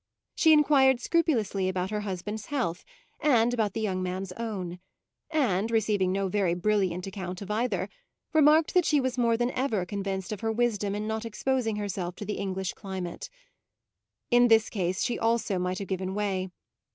She 0.33 0.51
enquired 0.51 0.99
scrupulously 0.99 1.69
about 1.69 1.91
her 1.91 1.99
husband's 1.99 2.47
health 2.47 2.83
and 3.19 3.53
about 3.53 3.73
the 3.73 3.81
young 3.81 4.01
man's 4.01 4.31
own, 4.31 4.79
and, 5.29 5.69
receiving 5.69 6.11
no 6.11 6.27
very 6.27 6.55
brilliant 6.55 7.05
account 7.05 7.39
of 7.43 7.51
either, 7.51 7.87
remarked 8.33 8.73
that 8.73 8.83
she 8.83 8.99
was 8.99 9.19
more 9.19 9.37
than 9.37 9.51
ever 9.51 9.85
convinced 9.85 10.31
of 10.31 10.39
her 10.41 10.51
wisdom 10.51 10.95
in 10.95 11.05
not 11.05 11.23
exposing 11.23 11.75
herself 11.75 12.15
to 12.15 12.25
the 12.25 12.39
English 12.39 12.73
climate. 12.73 13.29
In 14.31 14.47
this 14.47 14.71
case 14.71 15.03
she 15.03 15.19
also 15.19 15.59
might 15.59 15.77
have 15.77 15.87
given 15.87 16.15
way. 16.15 16.49